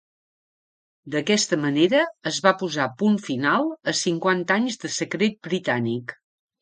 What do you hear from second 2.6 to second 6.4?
posar punt final a cinquanta anys de secret britànic.